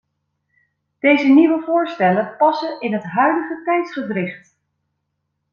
[0.99, 4.55] Deze nieuwe voorstellen passen in het huidige tijdsgewricht.